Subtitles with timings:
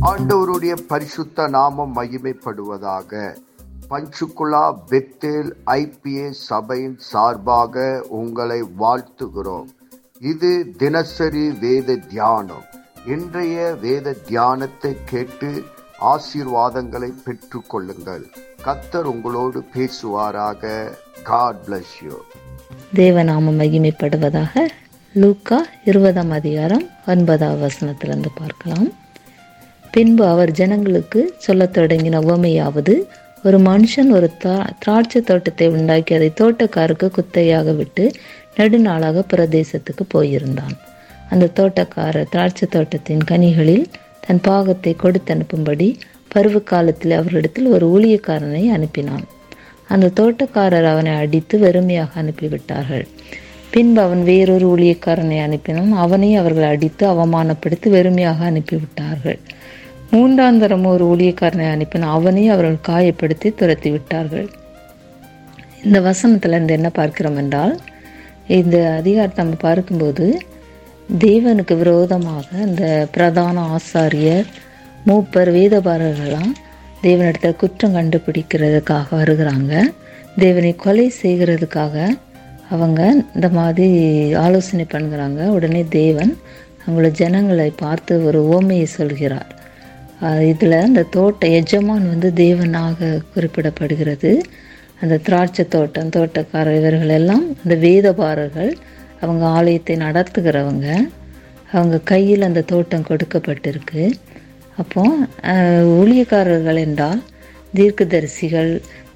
[0.00, 3.36] ஆண்டவருடைய பரிசுத்த நாமம் மகிமைப்படுவதாக.
[3.90, 9.66] பஞ்சுகுலா பெத்தேல் ஐபிஏ சபையின் சார்பாக உங்களை வாழ்த்துகிறோம்.
[10.20, 12.64] இது தினசரி வேத தியானம்.
[13.06, 15.64] இன்றைய வேத தியானத்தை கேட்டு
[16.00, 18.26] ஆசீர்வாதங்களை பெற்று கொள்ளுங்கள்.
[18.64, 20.92] கத்தர் உங்களோடு பேசுவாராக.
[21.22, 22.16] காட் பிளஸ் யூ
[22.94, 24.66] தேவநாமம் மகிமைப்படுவதாக
[25.12, 28.88] லூக்கா இருபதாம் அதிகாரம் ஒன்பதாம் வசனத்திலிருந்து பார்க்கலாம்.
[29.96, 33.02] பின்பு அவர் ஜனங்களுக்கு சொல்லத் தொடங்கின உவமையாவது
[33.44, 38.10] ஒரு மனுஷன் ஒரு தா- திராட்சை தோட்டத்தை உண்டாக்கி அதை தோட்டக்காருக்கு குத்தையாக விட்டு
[38.56, 40.76] நெடுநாளாக பிரதேசத்துக்கு போயிருந்தான்.
[41.30, 43.84] அந்த தோட்டக்காரர் திராட்சை தோட்டத்தின் கனிகளில்
[44.26, 45.96] தன் பாகத்தை கொடுத்து அனுப்பும்படி
[46.28, 49.24] பருவ காலத்தில் அவரிடத்தில் ஒரு ஊழியக்காரனை அனுப்பினான்.
[49.88, 53.06] அந்த தோட்டக்காரர் அவனை அடித்து வெறுமையாக அனுப்பிவிட்டார்கள்.
[53.70, 55.90] பின்பு அவன் வேறொரு ஊழியக்காரனை அனுப்பினான்.
[55.90, 59.38] அவனை அவர்கள் அடித்து அவமானப்படுத்தி வெறுமையாக அனுப்பிவிட்டார்கள்.
[60.10, 64.48] மூன்றாம் தரம் ஒரு ஊழியக்காரனை அனுப்பின அவனையும் அவர்கள் காயப்படுத்தி துரத்தி விட்டார்கள்.
[65.84, 67.74] இந்த வசனத்துல இருந்து என்ன பார்க்கிறோம் என்றால்
[68.58, 70.26] இந்த அதிகாரத்தை நம்ம பார்க்கும்போது
[71.24, 72.84] தேவனுக்கு விரோதமாக இந்த
[73.14, 74.46] பிரதான ஆசாரியர்
[75.06, 76.52] மூப்பர் வேதபாரர்களாம்
[77.02, 79.72] தேவனிடத்தில் குற்றம் கண்டுபிடிக்கிறதுக்காக வருகிறாங்க.
[80.36, 81.96] தேவனை கொலை செய்கிறதுக்காக
[82.70, 83.00] அவங்க
[83.34, 83.88] இந்த மாதிரி
[84.44, 85.42] ஆலோசனை பண்ணுகிறாங்க.
[85.56, 86.32] உடனே தேவன்
[86.86, 89.50] அவங்கள ஜனங்களை பார்த்து ஒரு ஓமையை சொல்கிறார்.
[90.50, 94.30] இதில் அந்த தோட்ட எஜமான் வந்து தேவனாக குறிப்பிடப்படுகிறது.
[95.00, 98.72] அந்த திராட்சை தோட்டம் தோட்டக்காரர் இவர்கள் எல்லாம் அந்த வேதபாரர்கள்
[99.20, 100.86] அவங்க ஆலயத்தை நடத்துகிறவங்க.
[101.72, 104.04] அவங்க கையில் அந்த தோட்டம் கொடுக்கப்பட்டிருக்கு.
[104.80, 105.02] அப்போ
[105.98, 107.20] ஊழியக்காரர்கள் என்றால்
[107.74, 108.72] தீர்க்கதரிசிகள்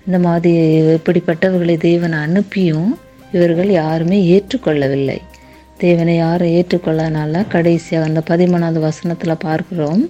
[0.07, 0.53] இந்த மாதிரி
[0.97, 2.91] இப்படிப்பட்டவர்களை தேவன் அனுப்பியும்
[3.33, 5.19] இவர்கள் யாருமே ஏற்றுக்கொள்ளவில்லை.
[5.85, 10.03] தேவனை யாரும் ஏற்றுக்கொள்ளனால கடைசியாக அந்த பதிமூணாவது வசனத்தில் பார்க்கிறோம்.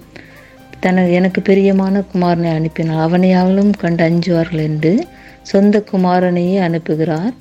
[0.81, 3.09] தன எனக்கு பிரியமான குமாரனை அனுப்பினார்.
[3.09, 5.07] அவனையாலும் கண்டு அஞ்சுவார்கள் என்று
[5.41, 7.33] சொந்த குமாரனையே அனுப்புகிறார்.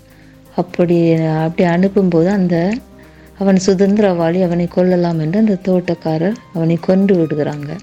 [0.57, 2.73] அப்படி அப்படி அனுப்பும்போது அந்த
[3.39, 7.79] அவன் சுதந்திரவாளி அவனை கொல்லலாம் என்று அந்த தோட்டக்காரர் அவனை கொண்டு விடுகிறாங்க.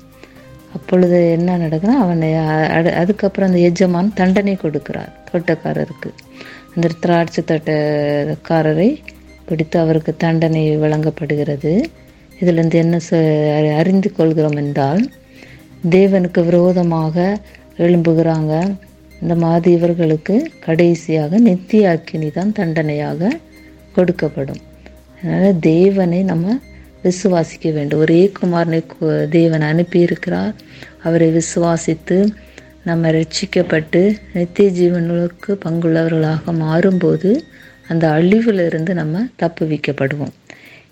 [0.76, 2.34] அப்பொழுது என்ன நடக்குதுன்னா அவனை
[2.68, 6.14] அது அதுக்கப்புறம் அந்த எஜமான் தண்டனை கொடுக்கிறார் தோட்டக்காரருக்கு.
[6.76, 8.98] அந்த திராட்சை தோட்டக்காரரை
[9.46, 11.90] பிடித்து அவருக்கு தண்டனை வழங்கப்படுகிறது.
[12.40, 15.12] இதிலிருந்து என்ன சொ- அறி- அறிந்து கொள்கிறோம் என்றால்
[15.90, 17.38] தேவனுக்கு விரோதமாக
[17.78, 18.76] எழும்புகிறாங்க.
[19.22, 23.40] இந்த மாதிரி இவர்களுக்கு கடைசியாக நித்திய அக்கினி தான் தண்டனையாக
[23.96, 24.62] கொடுக்கப்படும்.
[25.22, 26.58] அதனால் தேவனை நம்ம
[27.04, 28.00] விசுவாசிக்க வேண்டும்.
[28.00, 28.82] ஒரே குமாரனை
[29.30, 30.54] தேவன் அனுப்பியிருக்கிறார்.
[31.04, 32.28] அவரை விசுவாசித்து
[32.84, 37.40] நம்ம ரட்சிக்கப்பட்டு நித்திய ஜீவனுக்கு பங்குள்ளவர்களாக மாறும்போது
[37.88, 40.34] அந்த அழிவிலிருந்து நம்ம தப்பு வைக்கப்படுவோம்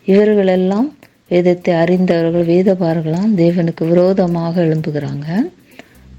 [0.03, 0.94] இவர்களெல்லாம்
[1.31, 5.28] வேதத்தை அறிந்தவர்கள் வேதபாரர்களாம் தேவனுக்கு விரோதமாக எழும்புகிறாங்க.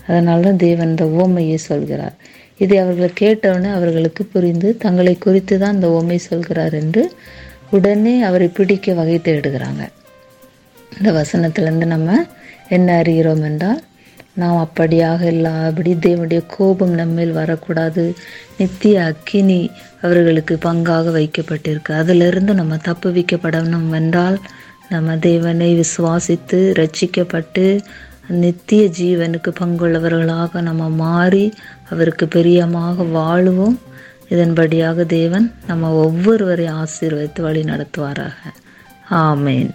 [0.07, 2.17] அதனால தான் தேவன் இந்த ஓமையை சொல்கிறார்.
[2.59, 7.03] இதை அவர்கள் கேட்டவுடனே அவர்களுக்கு புரிந்து தங்களை குறித்து தான் இந்த ஓமை சொல்கிறார் என்று
[7.71, 9.83] உடனே அவரை பிடிக்க வகை தேடுகிறாங்க.
[10.99, 12.19] இந்த வசனத்திலேருந்து நம்ம
[12.69, 13.83] என்ன அறிகிறோம் என்றால்
[14.41, 18.05] நாம் அப்படியாக இல்லாபடி தேவனுடைய கோபம் நம்மேல் வரக்கூடாது.
[18.59, 19.61] நித்திய அக்கினி
[20.01, 21.93] அவர்களுக்கு பங்காக வைக்கப்பட்டிருக்கு.
[22.03, 24.39] அதிலிருந்து நம்ம தப்புவிக்கப்படணும் என்றால்
[24.89, 27.81] நம்ம தேவனை விசுவாசித்து ரட்சிக்கப்பட்டு
[28.29, 31.53] நித்திய ஜீவனுக்கு பங்குள்ளவர்களாக நம்ம மாறி
[31.91, 33.79] அவருக்கு பிரியமாக வாழுவோம்.
[34.29, 38.37] இதன்படியாக தேவன் நம்ம ஒவ்வொருவரையும் ஆசீர்வதித்து வழி நடத்துவாராக.
[39.11, 39.75] ஆமேன்.